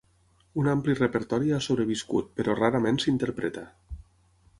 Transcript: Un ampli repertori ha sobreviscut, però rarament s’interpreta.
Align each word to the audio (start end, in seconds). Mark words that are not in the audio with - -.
Un 0.59 0.69
ampli 0.69 0.95
repertori 0.99 1.53
ha 1.57 1.59
sobreviscut, 1.65 2.31
però 2.39 2.57
rarament 2.61 2.99
s’interpreta. 3.05 3.67